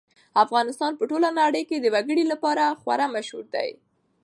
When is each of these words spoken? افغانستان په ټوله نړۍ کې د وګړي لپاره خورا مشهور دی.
افغانستان 0.43 0.91
په 0.99 1.03
ټوله 1.09 1.29
نړۍ 1.39 1.63
کې 1.69 1.77
د 1.79 1.85
وګړي 1.95 2.25
لپاره 2.31 2.63
خورا 2.79 3.07
مشهور 3.15 3.45
دی. 3.55 3.69